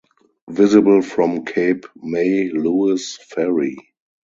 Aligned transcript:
Visible 0.49 1.03
from 1.03 1.45
Cape 1.45 1.85
May-Lewes 2.01 3.17
Ferry. 3.29 3.77